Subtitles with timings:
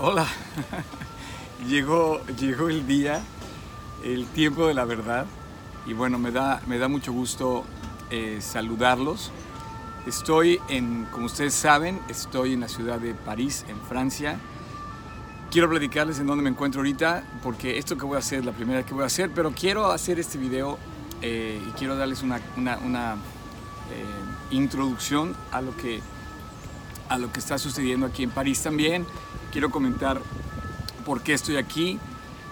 [0.00, 0.26] Hola,
[1.68, 3.22] llegó, llegó el día,
[4.02, 5.24] el tiempo de la verdad
[5.86, 7.64] y bueno, me da, me da mucho gusto
[8.10, 9.30] eh, saludarlos.
[10.04, 14.40] Estoy en, como ustedes saben, estoy en la ciudad de París, en Francia.
[15.52, 18.52] Quiero platicarles en dónde me encuentro ahorita, porque esto que voy a hacer es la
[18.52, 20.76] primera que voy a hacer, pero quiero hacer este video
[21.22, 23.16] eh, y quiero darles una, una, eh,
[24.50, 26.00] introducción a lo, que,
[27.08, 29.06] a lo que está sucediendo aquí en París también.
[29.54, 30.20] Quiero comentar
[31.06, 32.00] por qué estoy aquí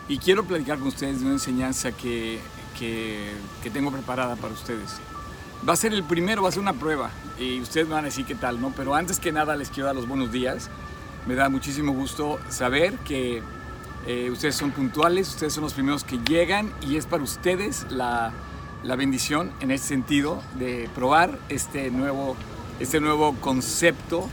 [0.06, 2.38] y quiero platicar con ustedes de una enseñanza que,
[2.78, 5.00] que, que tengo preparada para ustedes.
[5.68, 7.10] Va a ser el primero, va a ser una prueba
[7.40, 8.70] y ustedes me van a decir qué tal, ¿no?
[8.76, 10.70] Pero antes que nada les quiero dar los buenos días.
[11.26, 13.42] Me da muchísimo gusto saber que
[14.06, 18.32] eh, ustedes son puntuales, ustedes son los primeros que llegan y es para ustedes la,
[18.84, 22.36] la bendición en ese sentido de probar este nuevo,
[22.78, 24.30] este nuevo concepto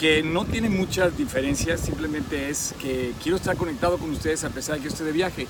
[0.00, 4.76] que no tiene muchas diferencias, simplemente es que quiero estar conectado con ustedes a pesar
[4.76, 5.46] de que yo esté de viaje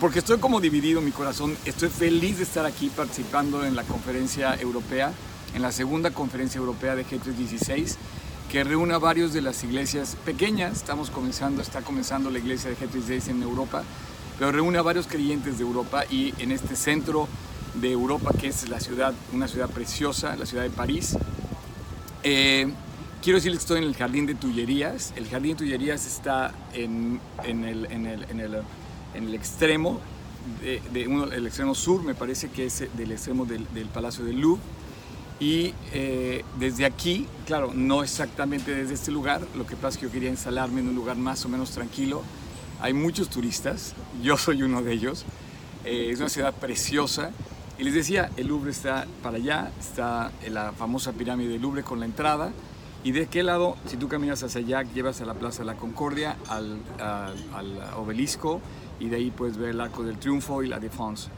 [0.00, 1.56] porque estoy como dividido mi corazón.
[1.64, 5.12] Estoy feliz de estar aquí participando en la conferencia europea,
[5.54, 7.96] en la segunda conferencia europea de G316,
[8.50, 10.76] que reúne a varios de las iglesias pequeñas.
[10.76, 13.82] Estamos comenzando, está comenzando la iglesia de G316 en Europa,
[14.38, 17.28] pero reúne a varios creyentes de Europa y en este centro
[17.74, 21.16] de Europa, que es la ciudad, una ciudad preciosa, la ciudad de París.
[22.22, 22.72] Eh,
[23.22, 25.12] quiero decirles que estoy en el Jardín de Tullerías.
[25.16, 28.62] El Jardín de Tullerías está en, en el, en el, en el
[29.14, 30.00] en el extremo,
[30.62, 34.24] de, de uno, el extremo sur, me parece que es del extremo del, del Palacio
[34.24, 34.62] del Louvre.
[35.40, 40.06] Y eh, desde aquí, claro, no exactamente desde este lugar, lo que pasa es que
[40.06, 42.22] yo quería instalarme en un lugar más o menos tranquilo.
[42.80, 45.24] Hay muchos turistas, yo soy uno de ellos.
[45.84, 47.30] Eh, es una ciudad preciosa.
[47.78, 52.00] Y les decía, el Louvre está para allá, está la famosa pirámide del Louvre con
[52.00, 52.52] la entrada.
[53.04, 55.74] Y de qué lado, si tú caminas hacia allá, llevas a la Plaza de la
[55.74, 58.60] Concordia, al, al, al obelisco,
[58.98, 61.28] y de ahí puedes ver el Arco del Triunfo y la Défense.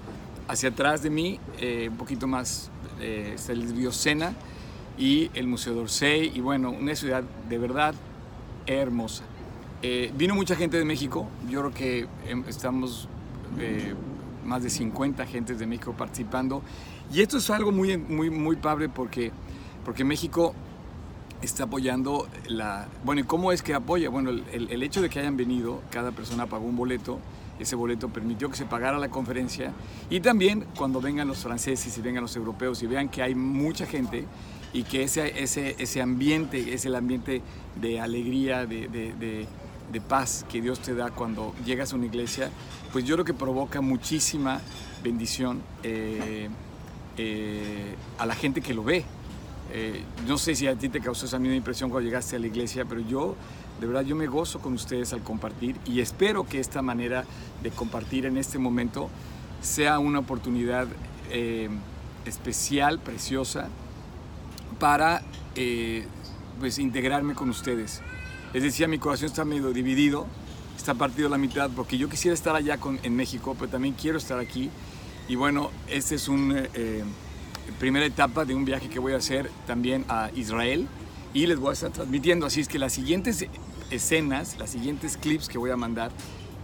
[0.49, 2.71] Hacia atrás de mí, eh, un poquito más,
[3.01, 4.35] eh, está el Biosena
[4.99, 7.95] y el Museo d'Orsay y bueno, una ciudad de verdad
[8.67, 9.25] hermosa.
[9.83, 12.09] Eh, vino mucha gente de México, yo creo que
[12.47, 13.09] estamos
[13.59, 13.95] eh,
[14.45, 16.63] más de 50 gentes de México participando
[17.13, 19.33] y esto es algo muy, muy, muy padre porque,
[19.85, 20.55] porque México
[21.43, 22.89] está apoyando la...
[23.05, 24.11] Bueno, ¿y cómo es que apoya?
[24.11, 27.19] Bueno, el, el, hecho de que hayan venido, cada persona pagó un boleto,
[27.59, 29.73] ese boleto permitió que se pagara la conferencia
[30.09, 33.87] y también cuando vengan los franceses y vengan los europeos y vean que hay mucha
[33.87, 34.25] gente
[34.73, 37.43] y que ese, ese, ese ambiente es el ambiente
[37.81, 39.47] de alegría, de, de, de,
[39.93, 42.51] de, paz que Dios te da cuando llegas a una iglesia,
[42.93, 44.61] pues yo creo que provoca muchísima
[45.03, 46.49] bendición eh,
[47.19, 49.05] eh, a la gente que lo ve.
[49.73, 52.47] Eh, no sé si a ti te causó esa misma impresión cuando llegaste a la
[52.49, 53.37] iglesia, pero yo
[53.81, 57.25] de verdad yo me gozo con ustedes al compartir y espero que esta manera
[57.63, 59.09] de compartir en este momento
[59.63, 60.87] sea una oportunidad
[61.31, 61.69] eh,
[62.25, 63.69] especial, preciosa,
[64.79, 65.23] para
[65.55, 66.07] eh,
[66.59, 68.03] pues integrarme con ustedes.
[68.53, 70.27] Les decía, mi corazón está medio dividido,
[70.77, 74.19] está partido la mitad, porque yo quisiera estar allá con, en México, pero también quiero
[74.19, 74.71] estar aquí.
[75.29, 77.05] Y bueno, esta es eh,
[77.79, 80.89] primera etapa de un viaje que voy a hacer también a Israel
[81.33, 82.47] y les voy a estar transmitiendo.
[82.47, 83.47] Así es que las siguientes
[83.91, 86.11] escenas, las siguientes clips que voy a mandar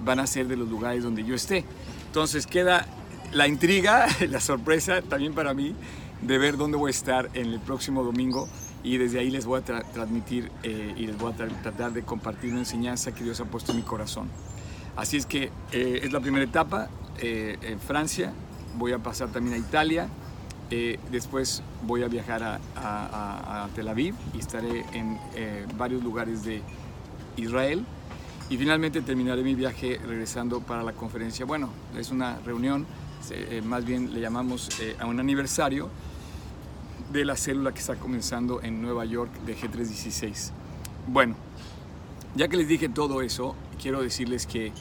[0.04, 1.64] van a ser de los lugares donde yo esté.
[2.06, 2.86] Entonces queda
[3.32, 5.74] la intriga, la sorpresa también para mí
[6.22, 8.48] de ver dónde voy a estar en el próximo domingo
[8.82, 11.92] y desde ahí les voy a tra transmitir eh, y les voy a tra tratar
[11.92, 14.30] de compartir una enseñanza que Dios ha puesto en mi corazón.
[14.96, 18.32] Así es que eh, es la primera etapa eh, en Francia,
[18.78, 20.08] voy a pasar también a Italia,
[20.70, 26.62] eh, después voy a viajar a, Tel Aviv y estaré en eh, varios lugares de
[27.36, 27.84] Israel.
[28.48, 31.44] Y finalmente terminaré mi viaje regresando para la conferencia.
[31.44, 32.86] Bueno, es una reunión,
[33.30, 34.68] eh, más bien le llamamos
[35.00, 35.88] a un aniversario
[37.12, 40.50] de la célula que está comenzando en Nueva York de G316.
[41.08, 41.34] Bueno,
[42.34, 44.72] ya que les dije todo eso, quiero decirles que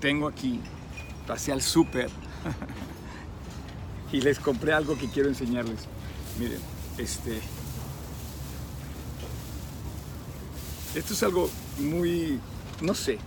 [0.00, 0.60] tengo aquí,
[1.26, 2.10] pasé al súper
[4.12, 5.86] y les compré algo que quiero enseñarles.
[6.38, 6.60] Miren,
[6.98, 7.40] este.
[10.94, 11.48] Esto es algo
[11.78, 12.38] muy.
[12.80, 13.18] No sé.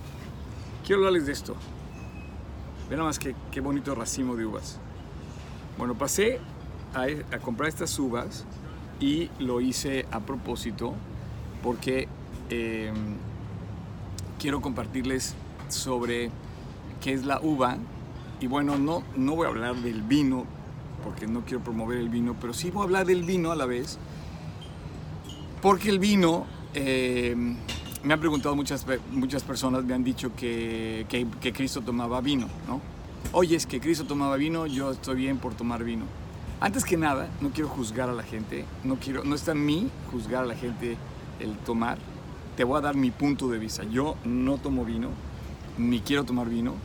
[0.85, 1.55] Quiero hablarles de esto.
[2.89, 4.77] Vean nada más que, qué bonito racimo de uvas.
[5.77, 6.39] Bueno, pasé
[6.93, 8.45] a, a, comprar estas uvas
[8.99, 10.93] y lo hice a propósito
[11.63, 12.07] porque
[12.51, 12.93] eh,
[14.39, 15.33] quiero compartirles
[15.67, 16.29] sobre
[17.01, 17.77] qué es la uva
[18.39, 20.45] y bueno, no, no voy a hablar del vino,
[21.03, 23.65] porque no quiero promover el vino, pero sí voy a hablar del vino a la
[23.65, 23.97] vez,
[25.61, 27.35] porque el vino eh,
[28.03, 32.47] me han preguntado muchas, muchas personas, me han dicho que, que, que Cristo tomaba vino,
[32.67, 32.81] ¿no?
[33.31, 36.05] Oye, es que Cristo tomaba vino, yo estoy bien por tomar vino.
[36.61, 39.89] Antes que nada, no quiero juzgar a la gente, no, quiero, no está en mí
[40.11, 40.97] juzgar a la gente
[41.39, 41.97] el tomar.
[42.55, 43.83] Te voy a dar mi punto de vista.
[43.83, 45.09] Yo no tomo vino,
[45.77, 46.75] ni quiero tomar vino,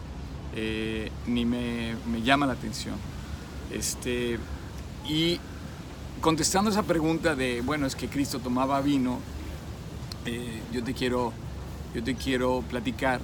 [0.54, 2.96] eh, ni me, me, llama la atención.
[3.72, 4.38] Este,
[5.08, 5.38] y
[6.20, 9.20] contestando esa pregunta de, bueno, es que Cristo tomaba vino,
[10.26, 11.32] eh, yo, te quiero,
[11.94, 13.20] yo te quiero platicar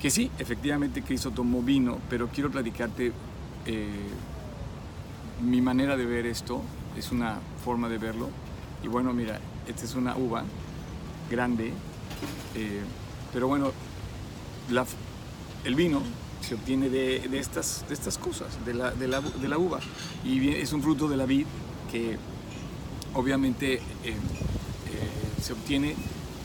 [0.00, 3.12] que sí, efectivamente Cristo tomó vino, pero quiero platicarte
[3.64, 4.08] eh,
[5.42, 6.60] mi manera de ver esto,
[6.98, 8.28] es una forma de verlo.
[8.84, 10.44] Y bueno, mira, esta es una uva
[11.30, 11.72] grande,
[13.32, 13.72] pero bueno,
[15.64, 16.02] el vino
[16.46, 19.80] se obtiene de, estas, de estas cosas, de la, de, la, de la, uva.
[20.24, 21.46] Y es un fruto de la vid
[21.90, 22.16] que
[23.14, 24.14] obviamente eh, eh,
[25.42, 25.96] se obtiene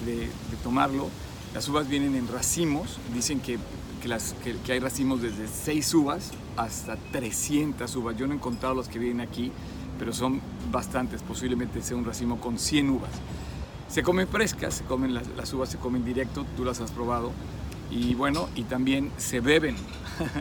[0.06, 0.28] de,
[0.64, 1.10] tomarlo.
[1.54, 3.60] Las uvas vienen en racimos, dicen que,
[4.02, 4.34] que, las,
[4.66, 8.18] que hay racimos desde 6 uvas hasta 300 uvas.
[8.18, 9.52] Yo no he encontrado los que vienen aquí,
[10.00, 13.12] pero son bastantes, posiblemente sea un racimo con 100 uvas.
[13.88, 17.32] Se comen frescas, se comen las, las, uvas se comen directo, tú las has probado.
[17.92, 19.76] Y bueno, y también se beben.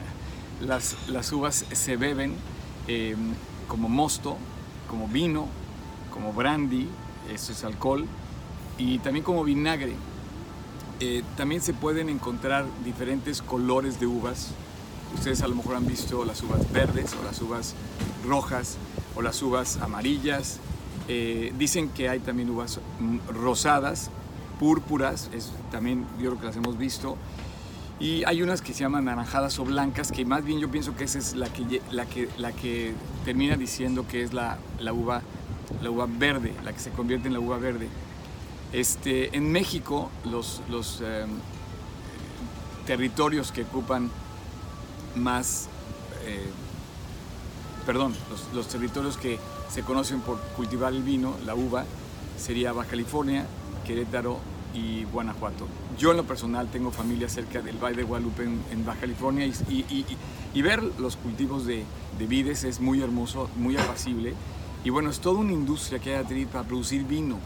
[0.61, 2.35] las, las, uvas se beben
[2.87, 3.17] eh,
[3.67, 4.37] como mosto,
[4.89, 5.49] como vino,
[6.13, 6.89] como brandy,
[7.33, 8.07] eso es alcohol,
[8.79, 9.95] y también como vinagre.
[11.01, 14.49] Eh, también se pueden encontrar diferentes colores de uvas.
[15.15, 17.75] Ustedes a lo mejor han visto las uvas verdes o las uvas
[18.27, 18.77] rojas
[19.17, 20.59] o las uvas amarillas.
[21.09, 22.81] Eh, dicen que hay también uvas
[23.29, 24.11] rosadas,
[24.61, 25.31] púrpuras,
[25.73, 27.17] también yo creo que las hemos visto.
[27.99, 31.05] Y hay unas que se llaman naranjadas o blancas, que más bien yo pienso que
[31.05, 32.93] esa es la que, la que, la que
[33.25, 35.23] termina diciendo que es la, la, uva,
[35.83, 37.89] la uva verde, la que se convierte en la uva verde.
[38.73, 41.25] Este, en México, los, los eh,
[42.87, 44.11] territorios que ocupan
[45.17, 45.69] más,
[46.25, 46.51] eh,
[47.87, 49.39] perdón, los, los, territorios que
[49.71, 51.85] se conocen por cultivar el vino, la uva,
[52.39, 53.47] sería Baja California,
[53.87, 54.39] Querétaro
[54.75, 55.67] y Guanajuato.
[55.99, 60.63] Yo en lo personal tengo familia cerca del Valle de Guadalupe en, Baja California y,
[60.63, 61.85] ver los cultivos de,
[62.19, 64.35] de vides es muy hermoso, muy apacible.
[64.85, 67.37] Y bueno, es toda una industria que hay para producir vino.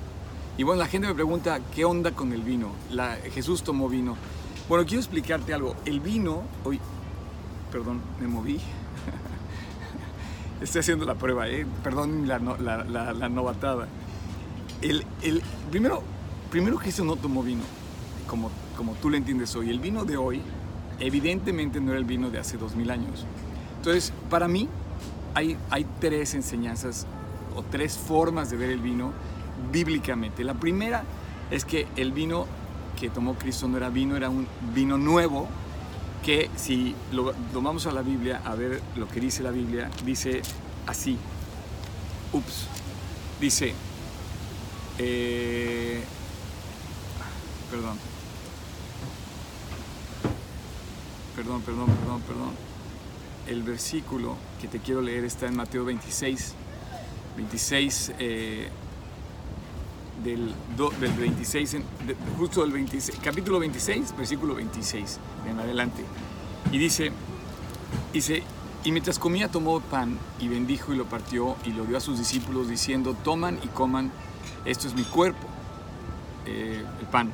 [0.57, 2.69] Y bueno, la gente me pregunta, ¿qué onda con el vino?
[2.91, 4.17] La, Jesús tomó vino.
[4.69, 5.75] Bueno, quiero explicarte algo.
[5.85, 6.79] El vino, hoy,
[7.73, 8.61] perdón, me moví.
[10.63, 11.67] Estoy haciendo la prueba, ¿eh?
[11.83, 13.89] perdón la, la, la novatada.
[14.81, 16.03] El, el, primero,
[16.55, 17.65] primero Cristo no tomó vino,
[18.29, 19.71] como, como tú lo entiendes hoy.
[19.71, 20.41] El vino de hoy,
[21.01, 23.27] evidentemente no era el vino de hace dos mil años.
[23.79, 24.69] Entonces, para mí,
[25.35, 27.09] hay, hay tres enseñanzas
[27.57, 29.11] o tres formas de ver el vino
[29.73, 30.45] bíblicamente.
[30.45, 31.03] La primera
[31.51, 32.47] es que el vino
[33.01, 35.49] que tomó Cristo no era vino, era un vino nuevo
[36.25, 40.41] que si lo tomamos a la Biblia, a ver lo que dice la Biblia, dice
[40.87, 41.19] así,
[42.33, 42.69] ups,
[43.41, 43.75] dice,
[44.99, 46.05] eh,
[47.75, 47.99] perdón,
[51.35, 52.51] perdón, perdón, perdón, perdón,
[53.49, 56.55] el versículo que te quiero leer está en Mateo 26,
[57.37, 58.69] 26, eh,
[60.23, 60.55] del,
[61.01, 61.81] del 26, de,
[62.39, 66.05] justo del 26, capítulo 26, versículo 26 en adelante.
[66.71, 67.11] Y dice,
[68.13, 68.45] dice,
[68.85, 72.19] y mientras comía tomó pan y bendijo y lo partió y lo dio a sus
[72.19, 74.13] discípulos diciendo, toman y coman,
[74.65, 75.49] esto es mi cuerpo,
[76.47, 77.33] eh, el pan.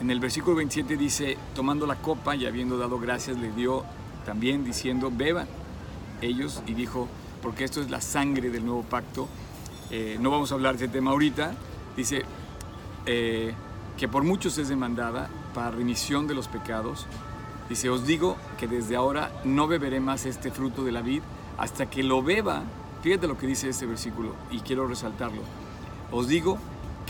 [0.00, 3.84] En el versículo 27 dice, tomando la copa y habiendo dado gracias, le dio
[4.24, 5.46] también diciendo, beban
[6.22, 7.06] ellos y dijo,
[7.42, 9.28] porque esto es la sangre del nuevo pacto.
[9.90, 11.52] Eh, no vamos a hablar de tema ahorita,
[11.98, 12.22] dice
[13.04, 13.52] eh,
[13.98, 17.06] que por muchos es demandada para remisión de los pecados.
[17.68, 21.20] Dice, os digo que desde ahora no beberé más este fruto de la vid
[21.58, 22.62] hasta que lo beba.
[23.02, 25.42] Fíjate lo que dice este versículo y quiero resaltarlo.
[26.10, 26.58] Os digo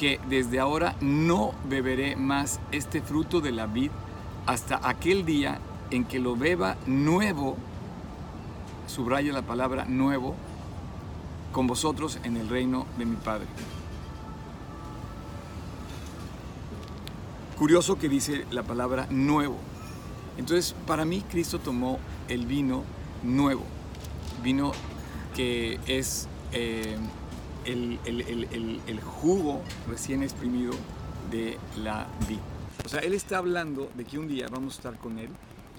[0.01, 3.91] que desde ahora no beberé más este fruto de la vid
[4.47, 5.59] hasta aquel día
[5.91, 7.59] en que lo beba nuevo,
[8.87, 10.35] subraya la palabra nuevo,
[11.53, 13.47] con vosotros en el reino de mi Padre.
[17.59, 19.59] Curioso que dice la palabra nuevo.
[20.39, 22.85] Entonces, para mí, Cristo tomó el vino
[23.23, 23.65] nuevo,
[24.43, 24.73] vino
[25.37, 26.97] que es eh,
[27.65, 30.73] el, el, el, el, jugo recién exprimido
[31.31, 32.39] de la vid.
[32.85, 35.31] O sea, Él está hablando de que un día vamos a estar con Él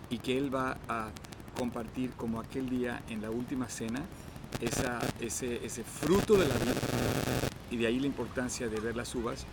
[0.10, 1.10] y que Él va a
[1.58, 4.02] compartir como aquel día en la última cena
[4.60, 6.72] esa, ese, ese fruto de la vid
[7.72, 9.46] y de ahí la importancia de ver las uvas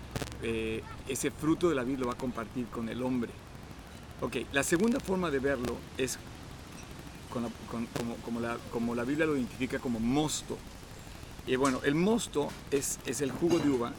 [0.43, 3.31] eh, ese fruto de la vida lo va a compartir con el hombre.
[4.21, 6.19] Ok, la segunda forma de verlo es
[7.33, 7.51] como,
[8.25, 10.57] como, la, como, la, Biblia lo identifica como mosto.
[11.49, 13.93] Y bueno, el mosto es, es el jugo de uva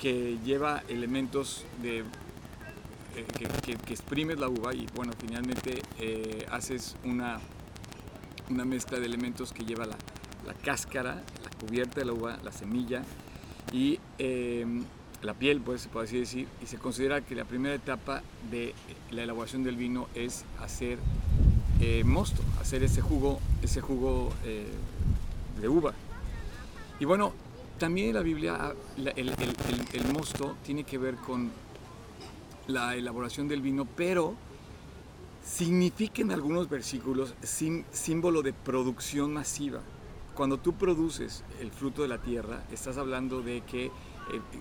[0.00, 2.04] que lleva elementos eh,
[3.36, 7.40] que, que, exprimes la uva y bueno, finalmente eh, haces una,
[8.48, 9.96] una mezcla de elementos que lleva la,
[10.46, 13.02] la, cáscara, la cubierta de la uva, la semilla
[13.72, 14.84] y em,
[15.22, 18.72] la piel, pues puede así decir, y se considera que la primera etapa de
[19.10, 20.98] la elaboración del vino es hacer
[21.80, 24.32] eh, mosto, hacer ese jugo, ese jugo
[25.60, 25.92] de uva.
[27.00, 27.32] Y bueno,
[27.78, 28.74] también la Biblia
[29.14, 31.50] el, mosto tiene que ver con
[32.66, 34.34] la elaboración del vino, pero
[35.44, 39.80] significa en algunos versículos símbolo de producción masiva.
[40.34, 43.90] Cuando tú produces el fruto de la tierra, estás hablando de que, eh,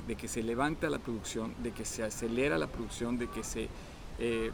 [0.08, 3.68] de que se levanta la producción, de que se acelera la producción, de que, se,
[4.20, 4.52] eh,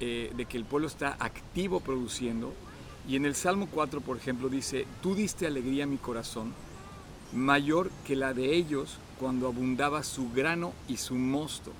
[0.00, 2.54] eh, de que el pueblo está activo produciendo.
[3.06, 6.52] Y en el Salmo 4, por ejemplo, dice, tú diste alegría a mi corazón
[7.32, 11.72] mayor que la de ellos cuando abundaba su grano y su mosto.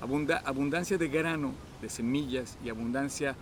[0.00, 3.36] abundancia de grano, de semillas y abundancia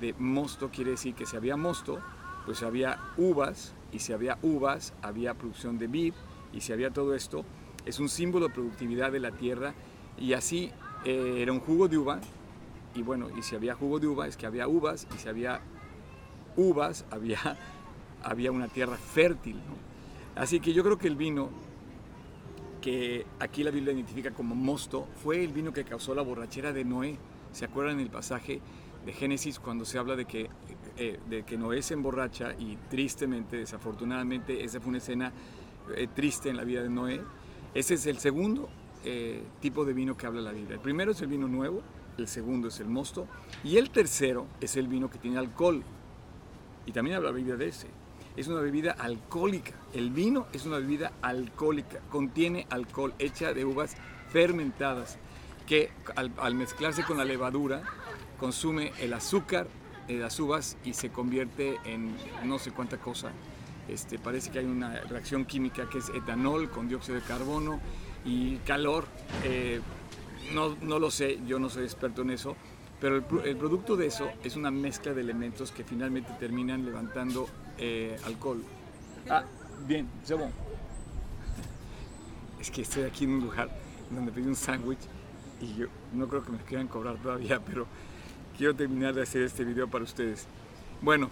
[0.00, 2.00] de mosto quiere decir que si había mosto,
[2.44, 6.14] pues había uvas, y si había uvas, había producción de vid,
[6.52, 7.44] y si había todo esto,
[7.84, 9.74] es un símbolo de productividad de la tierra,
[10.18, 10.70] y así
[11.04, 12.20] eh, era un jugo de uva,
[12.94, 15.60] y bueno, y si había jugo de uva, es que había uvas, y si había
[16.56, 17.58] uvas, había,
[18.22, 19.60] había una tierra fértil.
[20.36, 21.48] Así que yo creo que el vino
[22.82, 26.84] que aquí la Biblia identifica como mosto fue el vino que causó la borrachera de
[26.84, 27.18] Noé.
[27.52, 28.60] ¿Se acuerdan el pasaje
[29.06, 30.50] de Génesis cuando se habla de que,
[30.98, 35.32] eh, de que Noé se emborracha y tristemente, desafortunadamente, esa fue una escena
[35.96, 37.22] eh, triste en la vida de Noé?
[37.74, 38.68] Ese es el segundo
[39.04, 40.74] eh, tipo de vino que habla la Biblia.
[40.74, 41.80] El primero es el vino nuevo,
[42.18, 43.26] el segundo es el mosto
[43.64, 45.82] y el tercero es el vino que tiene alcohol.
[46.84, 47.88] Y también habla la Biblia de ese
[48.36, 49.72] es una bebida alcohólica.
[49.94, 53.96] El vino es una bebida alcohólica, contiene alcohol hecha de uvas
[54.30, 55.18] fermentadas
[55.66, 57.82] que al, mezclarse con la levadura
[58.38, 59.66] consume el azúcar
[60.06, 62.14] de las uvas y se convierte en
[62.44, 63.30] no sé cuánta cosa.
[63.88, 67.80] Este, parece que hay una reacción química que es etanol con dióxido de carbono
[68.24, 69.06] y calor.
[69.44, 69.80] Eh,
[70.54, 72.56] no, no lo sé, yo no soy experto en eso,
[73.00, 78.16] pero el, producto de eso es una mezcla de elementos que finalmente terminan levantando eh,
[78.24, 78.62] alcohol.
[79.28, 79.44] Ah,
[79.86, 80.36] bien, c'est
[82.60, 83.68] Es que estoy aquí en un lugar
[84.10, 84.98] donde pedí un sándwich
[85.60, 87.86] y yo no creo que me quieran cobrar todavía, pero
[88.56, 90.46] quiero terminar de hacer este video para ustedes.
[91.00, 91.30] Bueno,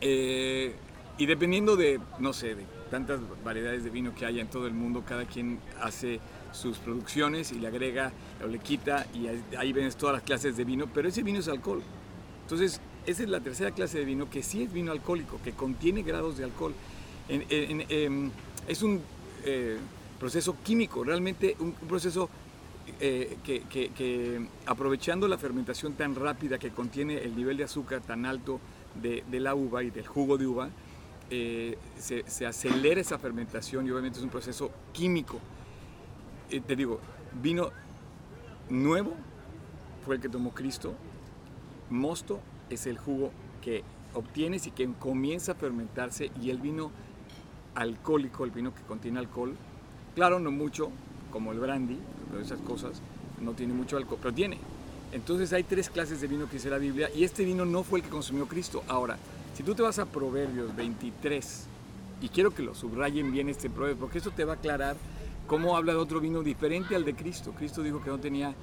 [0.00, 0.74] eh,
[1.18, 4.74] y dependiendo de, no sé, de tantas variedades de vino que haya en todo el
[4.74, 6.20] mundo, cada quien hace
[6.52, 8.12] sus producciones y le agrega
[8.42, 11.48] o le quita y ahí ven todas las clases de vino, pero ese vino es
[11.48, 11.82] alcohol.
[12.42, 16.02] Entonces, esa es la tercera clase de vino que sí es vino alcohólico, que contiene
[16.02, 16.74] grados de alcohol.
[17.28, 18.30] Em,
[18.66, 19.00] es un
[19.44, 19.78] eh,
[20.18, 22.28] proceso químico, realmente un, proceso
[23.00, 28.60] eh, que, aprovechando la fermentación tan rápida que contiene el nivel de azúcar tan alto
[29.00, 30.70] de, la uva y del jugo de uva,
[31.30, 35.38] eh, se, se, acelera esa fermentación y obviamente es un proceso químico.
[36.48, 37.00] te digo,
[37.40, 37.70] vino
[38.68, 39.14] nuevo
[40.04, 40.94] fue el que tomó Cristo,
[41.88, 42.40] mosto
[42.70, 43.30] es el jugo
[43.62, 43.82] que
[44.14, 46.90] obtienes y que comienza a fermentarse y el vino
[47.74, 49.54] alcohólico, el vino que contiene alcohol,
[50.14, 50.90] claro, no mucho,
[51.30, 51.98] como el brandy,
[52.30, 53.02] pero esas cosas,
[53.40, 54.58] no tiene mucho alcohol, pero tiene.
[55.12, 57.98] Entonces hay tres clases de vino que dice la Biblia y este vino no fue
[57.98, 58.82] el que consumió Cristo.
[58.88, 59.18] Ahora,
[59.54, 61.66] si tú te vas a Proverbios 23,
[62.20, 64.96] y quiero que lo subrayen bien este proverbio, porque eso te va a aclarar
[65.46, 67.52] cómo habla de otro vino diferente al de Cristo.
[67.56, 68.54] Cristo dijo que no tenía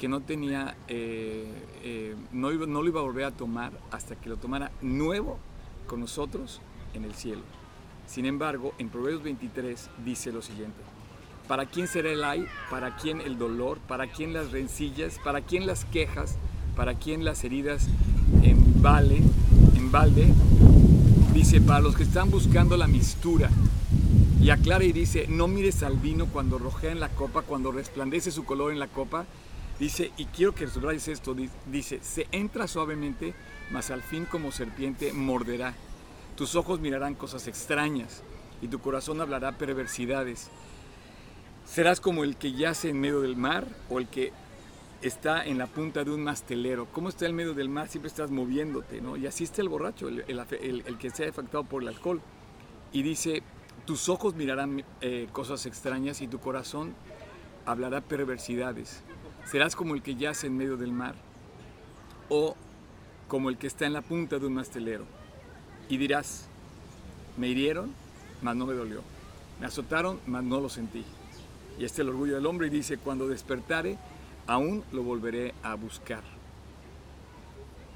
[0.00, 1.44] que no tenía, eh,
[1.84, 5.38] eh, no, no lo iba a volver a tomar hasta que lo tomara nuevo
[5.86, 6.62] con nosotros
[6.94, 7.42] en el cielo.
[8.06, 10.78] Sin embargo, en Proverbios 23 dice lo siguiente,
[11.46, 12.46] ¿para quién será el ay?
[12.70, 13.78] ¿Para quién el dolor?
[13.80, 15.20] ¿Para quién las rencillas?
[15.22, 16.38] ¿Para quién las quejas?
[16.76, 17.86] ¿Para quién las heridas
[18.42, 19.18] en, vale,
[19.76, 20.32] en balde?
[21.34, 23.50] Dice, para los que están buscando la mistura.
[24.40, 28.30] Y aclara y dice, no mires al vino cuando rojea en la copa, cuando resplandece
[28.30, 29.26] su color en la copa,
[29.80, 31.34] Dice, y quiero que subrayes esto,
[31.64, 33.32] dice, se entra suavemente,
[33.70, 35.74] mas al fin como serpiente morderá.
[36.36, 38.22] Tus ojos mirarán cosas extrañas
[38.60, 40.50] y tu corazón hablará perversidades.
[41.64, 44.34] Serás como el que yace en medio del mar o el que
[45.00, 46.86] está en la punta de un mastelero.
[46.92, 47.88] ¿Cómo está en medio del mar?
[47.88, 49.16] Siempre estás moviéndote, ¿no?
[49.16, 52.20] Y así está el borracho, el, que se ha afectado por el alcohol.
[52.92, 53.42] Y dice,
[53.86, 56.92] tus ojos mirarán eh, cosas extrañas y tu corazón
[57.64, 59.02] hablará perversidades.
[59.50, 61.16] Serás como el que yace en medio del mar
[62.28, 62.54] o
[63.26, 65.04] como el que está en la punta de un mastelero.
[65.88, 66.46] Y dirás,
[67.36, 67.92] me hirieron,
[68.42, 69.02] mas no me dolió.
[69.58, 71.04] Me azotaron, mas no lo sentí.
[71.80, 73.98] Y este es el orgullo del hombre y dice, cuando despertare,
[74.46, 76.22] aún lo volveré a buscar.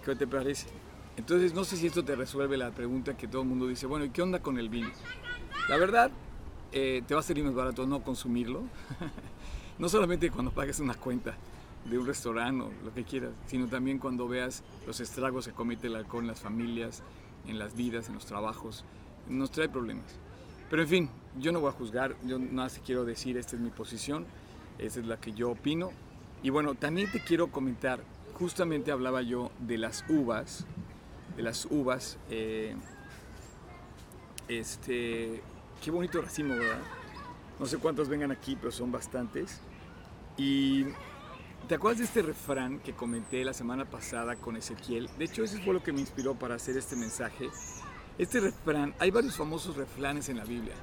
[0.05, 0.67] ¿Qué te parece?
[1.17, 4.05] Entonces no sé si esto te resuelve la pregunta que todo el mundo dice, bueno,
[4.05, 4.91] ¿y qué onda con el vino?
[5.69, 6.11] La verdad,
[6.77, 8.65] eh, te va a salir más barato no consumirlo.
[9.79, 11.37] no solamente cuando pagues una cuenta
[11.89, 15.87] de un restaurante o lo que quieras, sino también cuando veas los estragos que comete
[15.87, 17.03] el alcohol en las familias,
[17.47, 18.85] en las vidas, en los trabajos.
[19.29, 20.19] Nos trae problemas.
[20.69, 23.63] Pero en fin, yo no voy a juzgar, yo nada más quiero decir, esta es
[23.63, 24.27] mi posición,
[24.79, 25.93] esta es la que yo opino.
[26.43, 28.01] Y bueno, también te quiero comentar,
[28.37, 30.67] justamente hablaba yo de las uvas,
[31.37, 32.75] de las uvas, eh,
[34.49, 35.41] este,
[35.85, 36.81] qué bonito racimo, ¿verdad?
[37.61, 39.61] No sé cuántos vengan aquí, pero son bastantes.
[40.39, 40.85] Y
[41.69, 45.11] ¿te acuerdas de este refrán que comenté la semana pasada con Ezequiel?
[45.19, 47.51] De hecho, ese fue lo que me inspiró para hacer este mensaje.
[48.17, 50.75] Este refrán, hay varios famosos refranes en la Biblia.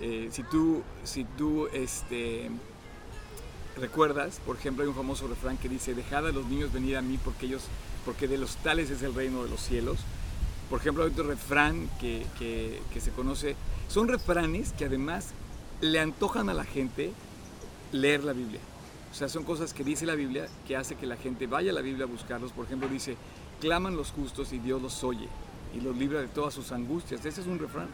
[0.00, 2.48] Eh, si tú, si tú este,
[3.76, 7.02] recuerdas, por ejemplo, hay un famoso refrán que dice, dejad a los niños venir a
[7.02, 7.64] mí porque ellos,
[8.04, 9.98] porque de los tales es el reino de los cielos.
[10.70, 13.56] Por ejemplo, hay otro refrán que, que, se conoce,
[13.88, 15.28] son refranes que además
[15.80, 17.12] le antojan a la gente
[17.92, 18.60] leer la Biblia.
[19.10, 21.74] O sea, son cosas que dice la Biblia que hace que la gente vaya a
[21.74, 22.52] la Biblia a buscarlos.
[22.52, 23.16] Por ejemplo, dice,
[23.60, 25.28] claman los justos y Dios los oye
[25.74, 27.24] y los libra de todas sus angustias.
[27.24, 27.88] Ese es un refrán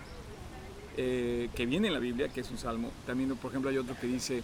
[0.96, 2.90] eh, que viene en la Biblia, que es un salmo.
[3.06, 4.42] También, por ejemplo, hay otro que dice,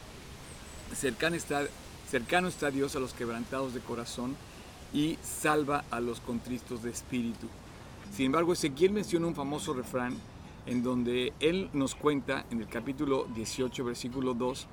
[0.94, 1.62] cercano está,
[2.08, 4.36] cercano está Dios a los quebrantados de corazón
[4.92, 7.48] y salva a los contristos de espíritu.
[8.10, 10.14] Sin embargo, Ezequiel menciona un famoso refrán
[10.66, 14.66] en donde él nos cuenta en el capítulo 18, versículo 2,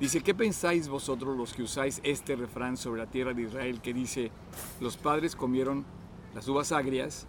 [0.00, 3.94] dice, ¿qué pensáis vosotros los que usáis este refrán sobre la tierra de Israel que
[3.94, 4.30] dice,
[4.80, 5.84] los padres comieron
[6.34, 7.26] las uvas agrias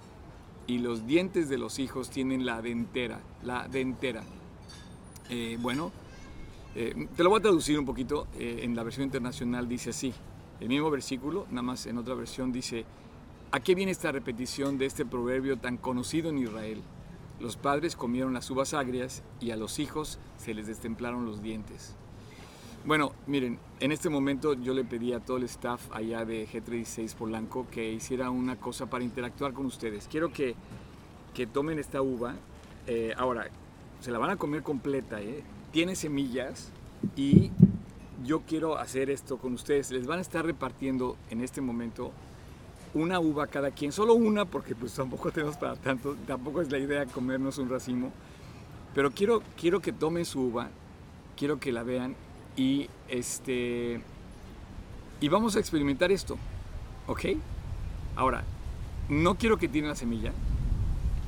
[0.65, 4.23] y los dientes de los hijos tienen la dentera, la dentera.
[5.29, 5.91] Eh, bueno,
[6.75, 10.13] eh, te lo voy a traducir un poquito, eh, en la versión internacional dice así,
[10.59, 12.85] el mismo versículo, nada más en otra versión dice,
[13.51, 16.81] ¿a qué viene esta repetición de este proverbio tan conocido en Israel?
[17.39, 21.95] Los padres comieron las uvas agrias y a los hijos se les destemplaron los dientes.
[22.85, 27.15] Bueno, miren, en este momento yo le pedí a todo el staff allá de G36
[27.15, 30.07] Polanco que hiciera una cosa para interactuar con ustedes.
[30.09, 30.55] Quiero que,
[31.33, 32.35] que tomen esta uva.
[32.87, 33.49] Eh, ahora,
[33.99, 35.43] se la van a comer completa, ¿eh?
[35.71, 36.71] Tiene semillas
[37.15, 37.51] y
[38.23, 39.91] yo quiero hacer esto con ustedes.
[39.91, 42.13] Les van a estar repartiendo en este momento
[42.97, 46.79] una uva cada quien, solo una porque pues tampoco tenemos para tanto, tampoco es la
[46.79, 48.11] idea comernos un racimo,
[48.93, 50.69] pero quiero, quiero que tomen su uva,
[51.35, 52.15] quiero que la vean
[52.55, 54.01] y este
[55.19, 56.37] y vamos a experimentar esto,
[57.07, 57.25] ¿ok?
[58.15, 58.43] Ahora,
[59.09, 60.31] no quiero que tiren la semilla.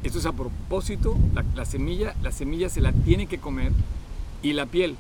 [0.04, 1.18] Esto es a propósito.
[1.56, 3.72] La, semilla, la semilla se la tiene que comer
[4.42, 4.96] y la piel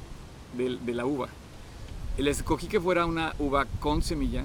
[0.57, 1.29] de, de la uva.
[2.17, 4.43] Les escogí que fuera una uva con semilla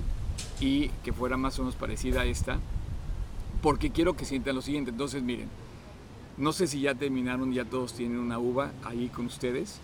[0.60, 2.58] y que fuera más o menos parecida a esta,
[3.62, 4.90] porque quiero que sientan lo siguiente.
[4.90, 5.48] Entonces, miren,
[6.36, 9.78] no sé si ya terminaron, ya todos tienen una uva ahí con ustedes,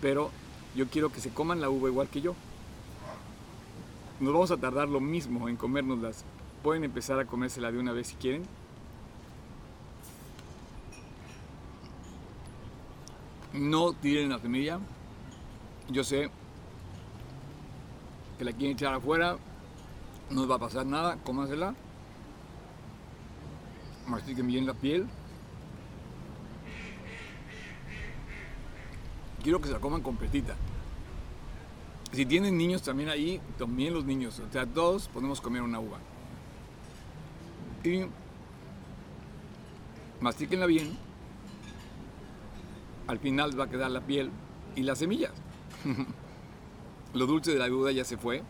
[0.00, 0.30] pero
[0.74, 2.34] yo quiero que se coman la uva igual que yo.
[4.20, 6.24] Nos vamos a tardar lo mismo en comérnoslas.
[6.62, 8.44] Pueden empezar a comérsela de una vez si quieren.
[13.52, 14.78] No tiren la semilla.
[15.90, 16.30] Yo sé
[18.38, 19.36] que la quieren echar afuera.
[20.32, 21.18] No va a pasar nada.
[21.24, 21.74] Cómansela.
[24.06, 25.06] Mastiquen bien la piel.
[29.42, 30.54] quiero que se la coman completita.
[32.12, 34.38] Si tienen niños también ahí, también los niños.
[34.38, 35.98] O sea, todos podemos comer una uva.
[37.84, 38.04] Y
[40.20, 40.96] mastíquenla bien.
[43.06, 44.30] Al final va a quedar la piel
[44.76, 45.32] y las semillas.
[47.14, 48.42] Lo dulce de la uva ya se fue.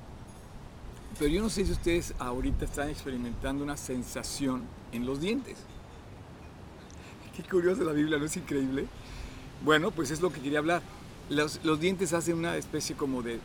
[1.18, 5.59] Pero yo no sé si ustedes ahorita están experimentando una sensación en los dientes.
[7.37, 8.87] Qué curioso la Biblia, ¿no es increíble?
[9.64, 10.83] Bueno, pues es lo que quería hablar.
[11.29, 13.38] Los, dientes hacen una especie como de...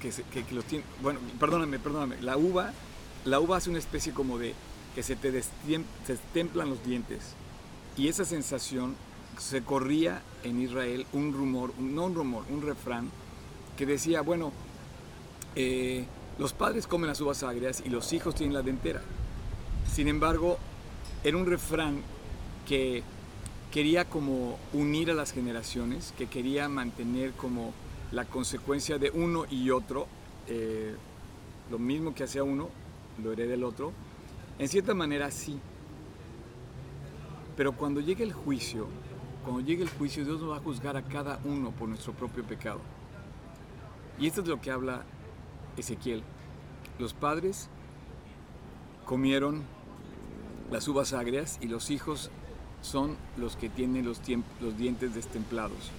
[0.00, 2.20] que, que, los tiene, bueno, perdóname, perdóname.
[2.20, 2.72] La uva,
[3.24, 4.54] la uva hace una especie como de
[4.94, 7.34] que se te los dientes.
[7.96, 8.96] Y esa sensación
[9.38, 13.10] se corría en Israel un rumor, no un rumor, un refrán
[13.76, 14.52] que decía, bueno,
[15.54, 16.06] eh,
[16.38, 19.02] los padres comen las uvas agrias y los hijos tienen la dentera.
[19.90, 20.58] Sin embargo,
[21.24, 22.02] era un refrán
[22.66, 23.02] que
[23.70, 27.72] quería como unir a las generaciones, que quería mantener como
[28.12, 30.06] la consecuencia de uno y otro,
[30.46, 30.94] eh,
[31.70, 32.68] lo mismo que hacía uno,
[33.22, 33.92] lo hereda el otro.
[34.58, 35.58] En cierta manera sí.
[37.56, 38.86] Pero cuando llegue el juicio,
[39.42, 42.44] cuando llegue el juicio, Dios nos va a juzgar a cada uno por nuestro propio
[42.44, 42.80] pecado.
[44.18, 45.04] Y esto es lo que habla
[45.76, 46.22] Ezequiel.
[46.98, 47.68] Los padres
[49.04, 49.62] comieron
[50.70, 52.30] las uvas agrias y los hijos
[52.82, 54.20] son los que tienen los,
[54.76, 55.90] dientes destemplados.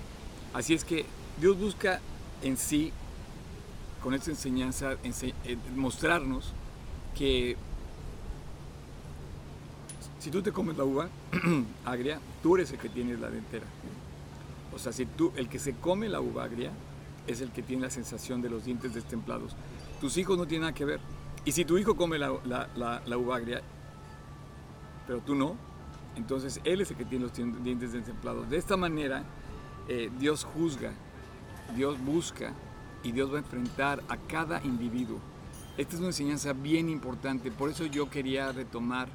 [0.54, 1.06] Así es que
[1.40, 2.00] Dios busca
[2.42, 2.92] en sí,
[4.02, 6.54] con esta enseñanza, eh, mostrarnos
[7.16, 7.58] que
[10.20, 11.10] si tú te comes la uva
[11.86, 13.66] agria, tú eres el que tiene la dentera.
[14.74, 16.72] O sea, si tú, el que se come la uva agria
[17.28, 19.56] es el que tiene la sensación de los dientes destemplados.
[20.02, 21.00] Tus hijos no tienen nada que ver.
[21.46, 23.62] Y si tu hijo come la, la agria,
[25.06, 25.56] pero tú no,
[26.18, 28.50] entonces Él es el que tiene los dientes destemplados.
[28.50, 29.24] De esta manera,
[29.88, 30.92] eh, Dios juzga,
[31.76, 32.54] Dios busca
[33.04, 35.20] y Dios va a enfrentar a cada individuo.
[35.78, 39.08] Esta es una enseñanza bien importante, por eso yo quería retomar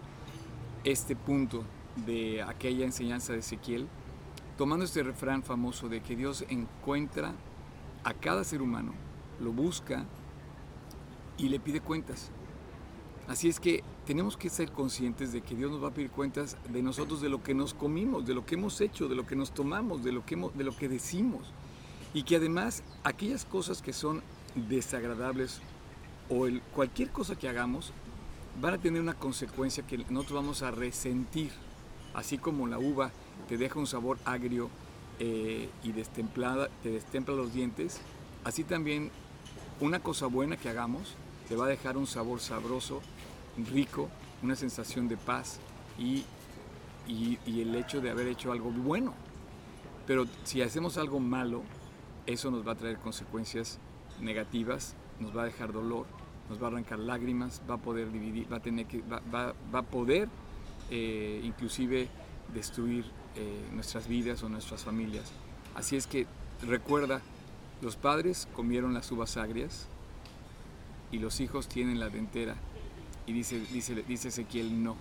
[0.84, 1.64] este punto
[2.06, 3.88] de aquella enseñanza de Ezequiel,
[4.56, 7.32] tomando este refrán famoso de que Dios encuentra
[8.04, 8.92] a cada ser humano,
[9.40, 10.06] lo busca
[11.38, 12.30] y le pide cuentas.
[13.28, 16.56] Así es que tenemos que ser conscientes de que Dios nos va a pedir cuentas
[16.68, 19.36] de nosotros, de lo que nos comimos, de lo que hemos hecho, de lo que
[19.36, 21.52] nos tomamos, de lo que, de lo que decimos.
[22.12, 24.22] Y que además aquellas cosas que son
[24.54, 25.60] desagradables
[26.28, 27.92] o cualquier cosa que hagamos
[28.60, 31.52] van a tener una consecuencia que nosotros vamos a resentir.
[32.14, 33.12] Así como la uva
[33.48, 34.68] te deja un sabor agrio
[35.24, 38.00] eh, y destemplada, te destempla los dientes,
[38.42, 39.12] así también
[39.80, 41.14] una cosa buena que hagamos
[41.48, 43.00] te va a dejar un sabor sabroso
[43.70, 44.08] rico,
[44.42, 45.60] una sensación de paz
[45.96, 46.24] y,
[47.06, 49.14] el hecho de haber hecho algo bueno.
[50.08, 51.62] Pero si hacemos algo malo,
[52.26, 53.78] eso nos va a traer consecuencias
[54.20, 56.06] negativas, nos va a dejar dolor,
[56.50, 59.82] nos va a arrancar lágrimas, va a poder dividir, va a tener que, va, a
[59.82, 60.28] poder
[60.90, 62.08] eh, inclusive
[62.52, 63.04] destruir
[63.36, 65.32] eh, nuestras vidas o nuestras familias.
[65.74, 66.26] Así es que
[66.62, 67.22] recuerda,
[67.80, 69.86] los padres comieron las uvas agrias
[71.10, 72.56] y los hijos tienen la dentera
[73.26, 74.96] y dice, dice, dice Ezequiel, no.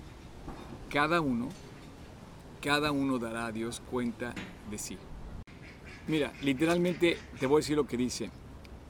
[0.89, 1.49] Cada uno,
[2.61, 4.33] cada uno dará a Dios cuenta
[4.69, 4.97] de sí.
[6.07, 8.29] Mira, literalmente te voy a decir lo que dice.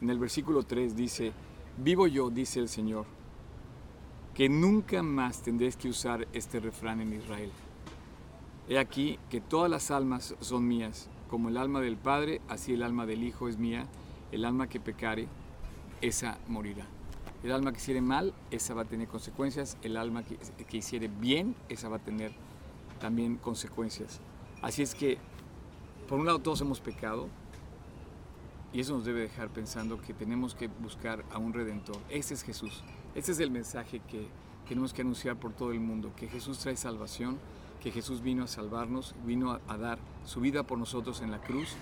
[0.02, 1.32] En el versículo 3 dice,
[1.78, 3.06] vivo yo, dice el Señor,
[4.34, 7.52] que nunca más tendréis que usar este refrán en Israel.
[8.70, 12.84] He aquí que todas las almas son mías, como el alma del Padre, así el
[12.84, 13.88] alma del Hijo es mía,
[14.32, 15.28] el alma que pecare,
[16.02, 16.86] esa morirá.
[17.44, 19.78] El alma que hiciere mal, esa va a tener consecuencias.
[19.82, 22.32] El alma que, que hiciere bien, esa va a tener
[23.00, 24.20] también consecuencias.
[24.62, 25.18] Así es que,
[26.08, 27.30] por un lado, todos hemos pecado.
[28.74, 31.98] Y eso nos debe dejar pensando que tenemos que buscar a un redentor.
[32.10, 32.84] Ese es Jesús.
[33.16, 34.28] Ese es el mensaje que
[34.68, 36.12] tenemos que anunciar por todo el mundo.
[36.16, 37.38] Que Jesús trae salvación,
[37.82, 41.76] que Jesús vino a salvarnos, vino a, dar su vida por nosotros en la cruz.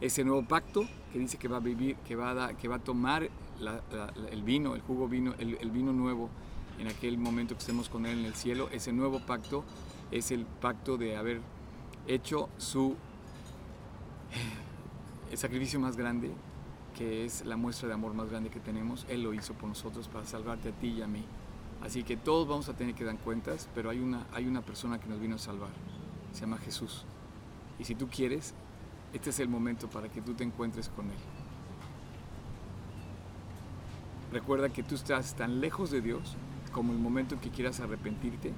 [0.00, 3.28] Ese nuevo pacto que dice que va a vivir, que va a, tomar
[4.30, 6.28] el vino, el jugo vino, el, vino nuevo
[6.78, 9.64] en aquel momento que estemos con Él en el cielo, ese nuevo pacto
[10.12, 11.40] es el pacto de haber
[12.06, 12.94] hecho su
[15.30, 16.30] el sacrificio más grande,
[16.96, 19.06] que es la muestra de amor más grande que tenemos.
[19.08, 21.24] Él lo hizo por nosotros para salvarte a ti y a mí.
[21.82, 24.98] Así que todos vamos a tener que dar cuentas, pero hay una, hay una persona
[24.98, 25.70] que nos vino a salvar.
[26.32, 27.04] Se llama Jesús.
[27.78, 28.54] Y si tú quieres,
[29.12, 31.16] este es el momento para que tú te encuentres con Él.
[34.32, 36.36] Recuerda que tú estás tan lejos de Dios
[36.72, 38.52] como el momento en que quieras arrepentirte,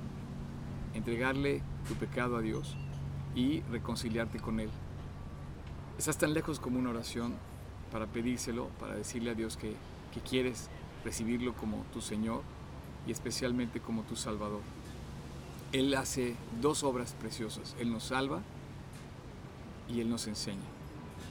[0.94, 2.76] entregarle tu pecado a Dios
[3.36, 4.70] y reconciliarte con Él.
[5.98, 7.34] Estás tan lejos como una oración
[7.92, 9.74] para pedírselo, para decirle a Dios que,
[10.12, 10.70] que quieres
[11.04, 12.42] recibirlo como tu Señor
[13.10, 14.60] especialmente como tu Salvador.
[15.72, 17.76] Él hace dos obras preciosas.
[17.78, 18.40] Él nos salva
[19.88, 20.58] y Él nos enseña.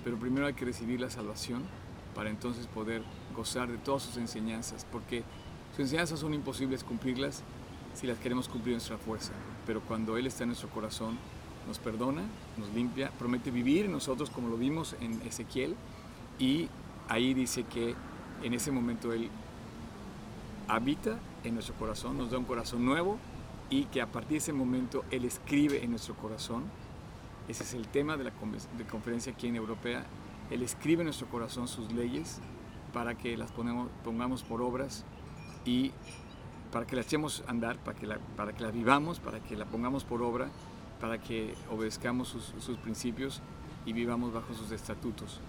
[0.03, 1.63] Pero primero hay que recibir la salvación
[2.15, 3.03] para entonces poder
[3.35, 5.23] gozar de todas sus enseñanzas, porque
[5.71, 7.43] sus enseñanzas son imposibles cumplirlas
[7.93, 9.31] si las queremos cumplir en nuestra fuerza,
[9.65, 11.17] pero cuando Él está en nuestro corazón,
[11.67, 12.23] nos perdona,
[12.57, 15.75] nos limpia, promete vivir en nosotros como lo vimos en Ezequiel,
[16.39, 16.69] y
[17.07, 17.95] ahí dice que
[18.43, 19.29] en ese momento Él
[20.67, 23.17] habita en nuestro corazón, nos da un corazón nuevo
[23.69, 26.63] y que a partir de ese momento Él escribe en nuestro corazón.
[27.47, 28.31] Ese es el tema de la
[28.89, 30.05] conferencia aquí en Europea
[30.49, 32.39] él escribe en nuestro corazón sus leyes
[32.93, 35.05] para que las ponemos, pongamos por obras
[35.63, 35.91] y
[36.71, 39.55] para que las echemos a andar, para que, la, para que la vivamos, para que
[39.55, 40.49] la pongamos por obra,
[40.99, 43.41] para que obedezcamos sus, sus principios
[43.85, 45.39] y vivamos bajo sus estatutos.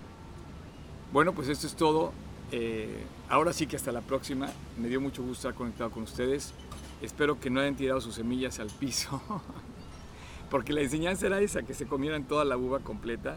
[1.12, 2.12] Bueno, pues esto es todo.
[2.52, 4.48] Eh, ahora sí que hasta la próxima.
[4.78, 6.52] Me dio mucho gusto estar conectado con ustedes.
[7.00, 9.22] Espero que no hayan tirado sus semillas al piso.
[10.50, 13.36] Porque la enseñanza era esa, que se comieran toda la uva completa.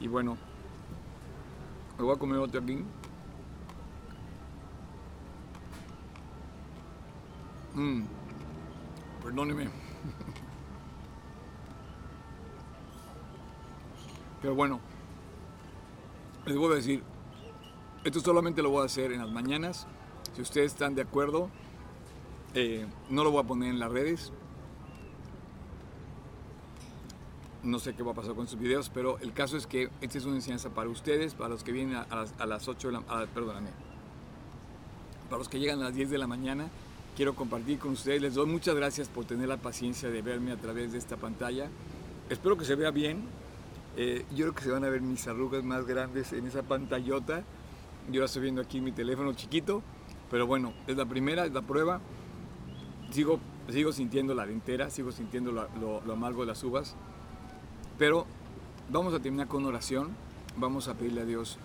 [0.00, 0.38] Y bueno,
[1.98, 2.78] me voy a comer otro aquí.
[7.74, 8.04] Mmm,
[9.22, 9.68] perdóneme.
[14.40, 14.80] Pero bueno,
[16.46, 17.02] les voy a decir,
[18.06, 19.88] esto solamente lo voy a hacer en las mañanas.
[20.36, 21.50] Si ustedes están de acuerdo,
[22.54, 24.32] eh, no lo voy a poner en las redes.
[27.64, 30.18] No sé qué va a pasar con sus videos, pero el caso es que esta
[30.18, 32.92] es una enseñanza para ustedes, para los que vienen a, las, a las 8 de
[32.92, 33.70] la perdóname,
[35.28, 36.68] para los que llegan a las 10 de la mañana,
[37.16, 38.22] quiero compartir con ustedes.
[38.22, 41.68] Les doy muchas gracias por tener la paciencia de verme a través de esta pantalla.
[42.30, 43.24] Espero que se vea bien.
[43.96, 47.42] Eh, yo creo que se van a ver mis arrugas más grandes en esa pantallota.
[48.10, 49.82] Yo la estoy viendo aquí en mi teléfono chiquito,
[50.30, 52.00] pero bueno, es la primera, es la prueba.
[53.10, 56.94] Sigo, sigo sintiendo la dentera, sigo sintiendo lo, amargo de las uvas,
[57.98, 58.26] pero
[58.90, 60.10] vamos a terminar con oración.
[60.58, 61.58] Vamos a pedirle a Dios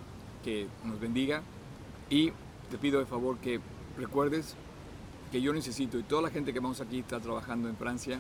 [0.44, 1.44] que nos bendiga
[2.10, 2.32] y
[2.70, 3.62] te pido de favor que
[3.98, 4.56] recuerdes
[5.32, 8.20] que yo necesito y toda la gente que vamos aquí está trabajando en Francia,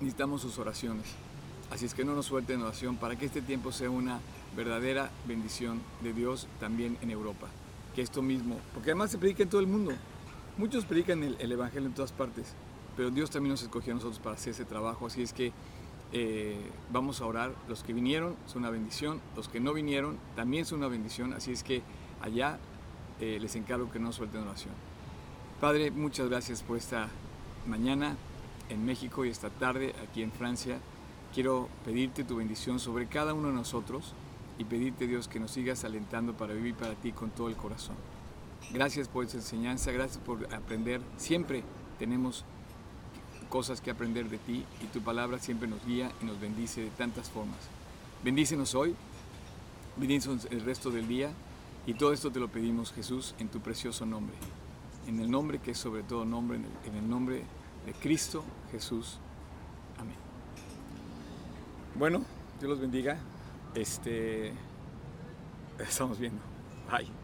[0.00, 1.06] necesitamos sus oraciones.
[1.70, 4.18] Así es que no nos suelten oración para que este tiempo sea una
[4.56, 7.48] verdadera bendición de Dios también en Europa.
[7.94, 9.92] Que esto mismo, porque además se predica en todo el mundo.
[10.56, 12.54] Muchos predican el, Evangelio en todas partes,
[12.96, 15.06] pero Dios también nos escogió a nosotros para hacer ese trabajo.
[15.06, 15.52] Así es que
[16.12, 16.58] eh,
[16.92, 17.54] vamos a orar.
[17.68, 21.32] Los que vinieron son una bendición, los que no vinieron también son una bendición.
[21.32, 21.82] Así es que
[22.20, 22.58] allá
[23.20, 24.74] eh, les encargo que no suelten oración.
[25.60, 27.08] Padre, muchas gracias por esta
[27.66, 28.16] mañana
[28.68, 30.78] en México y esta tarde aquí en Francia.
[31.32, 34.14] Quiero pedirte tu bendición sobre cada uno de nosotros
[34.58, 37.96] y pedirte Dios que nos sigas alentando para vivir para ti con todo el corazón.
[38.72, 41.00] Gracias por esa enseñanza, gracias por aprender.
[41.16, 41.62] Siempre
[41.98, 42.44] tenemos
[43.48, 46.90] cosas que aprender de ti y tu palabra siempre nos guía y nos bendice de
[46.90, 47.58] tantas formas.
[48.22, 48.94] Bendícenos hoy,
[49.96, 51.30] bendícenos el resto del día
[51.86, 54.34] y todo esto te lo pedimos Jesús en tu precioso nombre
[55.06, 57.42] en el nombre que es sobre todo nombre, en el, nombre
[57.86, 59.18] de Cristo Jesús.
[59.98, 60.16] Amén.
[61.94, 62.22] Bueno,
[62.60, 63.18] Dios los bendiga.
[63.74, 64.52] Este,
[65.78, 66.40] estamos viendo.
[66.90, 67.23] Bye.